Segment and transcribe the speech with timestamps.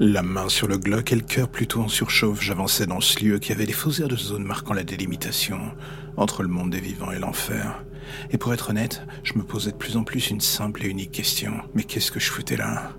[0.00, 3.40] La main sur le Glock et le cœur plutôt en surchauffe, j'avançais dans ce lieu
[3.40, 5.58] qui avait des faux airs de zone marquant la délimitation
[6.16, 7.84] entre le monde des vivants et l'enfer.
[8.30, 11.10] Et pour être honnête, je me posais de plus en plus une simple et unique
[11.10, 11.52] question.
[11.74, 12.92] Mais qu'est-ce que je foutais là?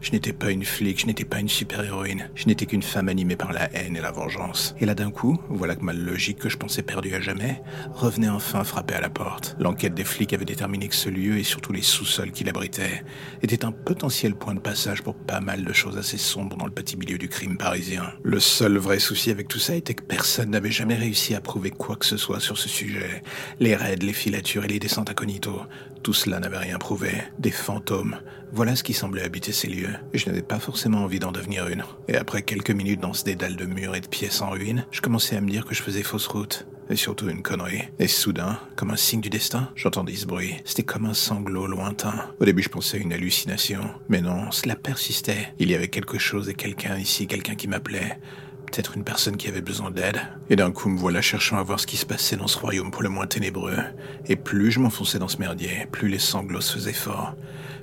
[0.00, 2.30] Je n'étais pas une flic, je n'étais pas une super-héroïne.
[2.34, 4.74] Je n'étais qu'une femme animée par la haine et la vengeance.
[4.80, 8.28] Et là d'un coup, voilà que ma logique que je pensais perdue à jamais, revenait
[8.28, 9.56] enfin frapper à la porte.
[9.58, 13.04] L'enquête des flics avait déterminé que ce lieu et surtout les sous-sols qui l'abritaient
[13.42, 16.72] étaient un potentiel point de passage pour pas mal de choses assez sombres dans le
[16.72, 18.12] petit milieu du crime parisien.
[18.22, 21.70] Le seul vrai souci avec tout ça était que personne n'avait jamais réussi à prouver
[21.70, 23.22] quoi que ce soit sur ce sujet.
[23.60, 25.62] Les raids, les filatures et les descentes incognito,
[26.02, 27.10] tout cela n'avait rien prouvé.
[27.38, 28.18] Des fantômes.
[28.52, 29.87] Voilà ce qui semblait habiter ces lieux.
[30.12, 31.84] Et je n'avais pas forcément envie d'en devenir une.
[32.08, 35.00] Et après quelques minutes dans ce dédale de murs et de pièces en ruine, je
[35.00, 36.66] commençais à me dire que je faisais fausse route.
[36.90, 37.82] Et surtout une connerie.
[37.98, 40.54] Et soudain, comme un signe du destin, j'entendis ce bruit.
[40.64, 42.14] C'était comme un sanglot lointain.
[42.40, 43.80] Au début, je pensais à une hallucination.
[44.08, 45.52] Mais non, cela persistait.
[45.58, 48.18] Il y avait quelque chose et quelqu'un ici, quelqu'un qui m'appelait
[48.70, 50.20] peut-être une personne qui avait besoin d'aide.
[50.50, 52.90] Et d'un coup, me voilà cherchant à voir ce qui se passait dans ce royaume
[52.90, 53.78] pour le moins ténébreux.
[54.26, 57.34] Et plus je m'enfonçais dans ce merdier, plus les sanglots se faisaient forts.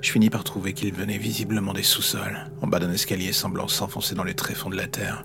[0.02, 4.14] Je finis par trouver qu'il venait visiblement des sous-sols, en bas d'un escalier semblant s'enfoncer
[4.14, 5.24] dans les tréfonds de la terre.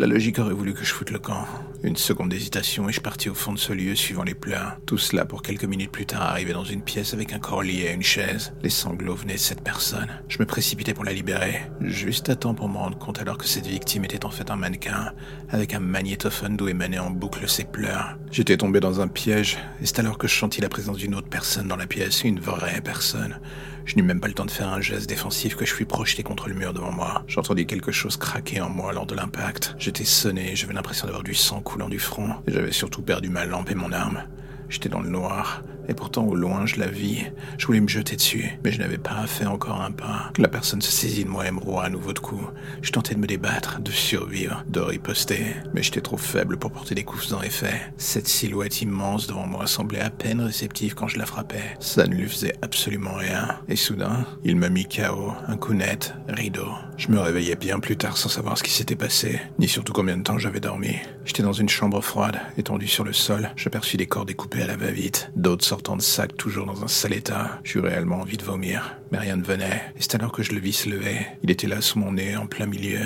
[0.00, 1.44] La logique aurait voulu que je foute le camp.
[1.82, 4.76] Une seconde d'hésitation et je partis au fond de ce lieu suivant les pleurs.
[4.86, 7.88] Tout cela pour quelques minutes plus tard arriver dans une pièce avec un corps lié
[7.88, 8.52] à une chaise.
[8.62, 10.06] Les sanglots venaient de cette personne.
[10.28, 11.62] Je me précipitais pour la libérer.
[11.80, 14.56] Juste à temps pour me rendre compte alors que cette victime était en fait un
[14.56, 15.12] mannequin,
[15.48, 18.16] avec un magnétophone d'où émanaient en boucle ses pleurs.
[18.30, 21.28] J'étais tombé dans un piège, et c'est alors que je sentis la présence d'une autre
[21.28, 23.40] personne dans la pièce, une vraie personne.
[23.88, 26.22] Je n'eus même pas le temps de faire un geste défensif que je fus projeté
[26.22, 27.24] contre le mur devant moi.
[27.26, 29.76] J'entendis quelque chose craquer en moi lors de l'impact.
[29.78, 33.70] J'étais sonné, j'avais l'impression d'avoir du sang coulant du front, j'avais surtout perdu ma lampe
[33.70, 34.24] et mon arme.
[34.68, 37.24] J'étais dans le noir, et pourtant au loin je la vis.
[37.56, 40.32] Je voulais me jeter dessus, mais je n'avais pas fait encore un pas.
[40.38, 42.44] La personne se saisit de moi et me roie à nouveau de coups.
[42.82, 46.94] Je tentais de me débattre, de survivre, de riposter, mais j'étais trop faible pour porter
[46.94, 47.80] des coups en effet.
[47.96, 51.76] Cette silhouette immense devant moi semblait à peine réceptive quand je la frappais.
[51.80, 53.60] Ça ne lui faisait absolument rien.
[53.68, 56.68] Et soudain, il m'a mis KO, un coup net, rideau.
[56.96, 60.16] Je me réveillais bien plus tard sans savoir ce qui s'était passé, ni surtout combien
[60.16, 60.96] de temps j'avais dormi.
[61.24, 63.50] J'étais dans une chambre froide, étendu sur le sol.
[63.56, 67.12] J'aperçus des corps découpés à la va-vite, d'autres sortant de sac toujours dans un sale
[67.12, 67.60] état.
[67.62, 69.82] J'eus réellement envie de vomir, mais rien ne venait.
[69.96, 71.18] Et c'est alors que je le vis se lever.
[71.42, 73.00] Il était là sous mon nez, en plein milieu,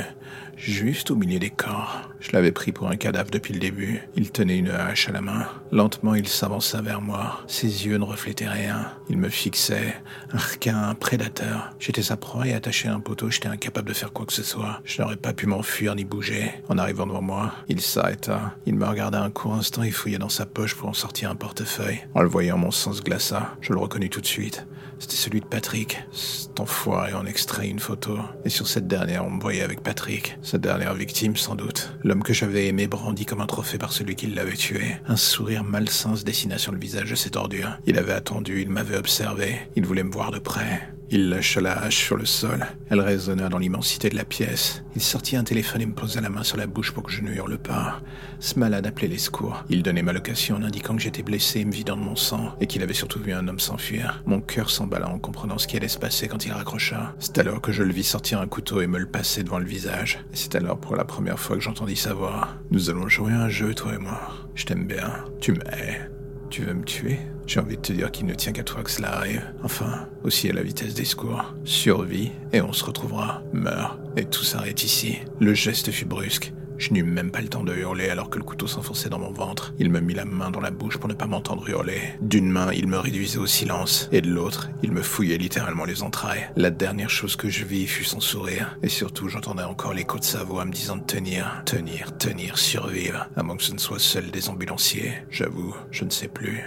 [0.57, 2.09] juste au milieu des corps.
[2.21, 4.01] Je l'avais pris pour un cadavre depuis le début.
[4.17, 5.47] Il tenait une hache à la main.
[5.71, 7.41] Lentement, il s'avança vers moi.
[7.47, 8.93] Ses yeux ne reflétaient rien.
[9.09, 9.95] Il me fixait,
[10.33, 11.71] un requin, un prédateur.
[11.79, 14.43] J'étais sa proie et attaché à un poteau, j'étais incapable de faire quoi que ce
[14.43, 14.81] soit.
[14.84, 16.53] Je n'aurais pas pu m'enfuir ni bouger.
[16.69, 18.55] En arrivant devant moi, il s'arrêta.
[18.67, 21.37] Il me regarda un court instant et fouilla dans sa poche pour en sortir un
[21.37, 22.07] portefeuille.
[22.15, 23.57] En le voyant, mon sang se glaça.
[23.61, 24.67] Je le reconnus tout de suite.
[24.99, 25.91] C'était celui de Patrick.
[26.12, 28.19] Cet enfoiré en extrait une photo.
[28.44, 30.38] Et sur cette dernière, on me voyait avec Patrick.
[30.42, 31.92] Sa dernière victime, sans doute.
[32.03, 34.97] L'homme que j'avais aimé brandi comme un trophée par celui qui l'avait tué.
[35.06, 37.78] Un sourire malsain se dessina sur le visage de cet ordure.
[37.86, 39.56] Il avait attendu, il m'avait observé.
[39.76, 40.92] Il voulait me voir de près.
[41.15, 42.67] Il lâcha la hache sur le sol.
[42.89, 44.83] Elle résonna dans l'immensité de la pièce.
[44.97, 47.21] Il sortit un téléphone et me posa la main sur la bouche pour que je
[47.21, 48.00] ne hurle pas.
[48.41, 49.62] Ce malade appelait les secours.
[49.69, 52.55] Il donnait ma location en indiquant que j'étais blessé et me vidant de mon sang,
[52.62, 54.22] et qu'il avait surtout vu un homme s'enfuir.
[54.25, 57.15] Mon cœur s'emballa en comprenant ce qui allait se passer quand il raccrocha.
[57.19, 59.67] C'est alors que je le vis sortir un couteau et me le passer devant le
[59.67, 60.25] visage.
[60.33, 62.49] C'est alors pour la première fois que j'entendis sa voix.
[62.71, 64.19] Nous allons jouer un jeu, toi et moi.
[64.55, 65.12] Je t'aime bien.
[65.43, 66.12] Tu me hais.
[66.53, 67.19] Tu veux me tuer?
[67.47, 69.43] J'ai envie de te dire qu'il ne tient qu'à toi que cela arrive.
[69.65, 71.43] Enfin, aussi à la vitesse des secours.
[71.65, 73.43] Survie, et on se retrouvera.
[73.55, 75.17] Meurs, et tout s'arrête ici.
[75.41, 76.53] Le geste fut brusque.
[76.82, 79.31] Je n'eus même pas le temps de hurler alors que le couteau s'enfonçait dans mon
[79.31, 79.72] ventre.
[79.78, 82.00] Il me mit la main dans la bouche pour ne pas m'entendre hurler.
[82.20, 86.03] D'une main, il me réduisait au silence, et de l'autre, il me fouillait littéralement les
[86.03, 86.50] entrailles.
[86.56, 90.25] La dernière chose que je vis fut son sourire, et surtout j'entendais encore l'écho de
[90.25, 94.00] sa voix me disant de tenir, tenir, tenir, survivre, à moins que ce ne soit
[94.00, 95.12] seul des ambulanciers.
[95.31, 96.65] J'avoue, je ne sais plus.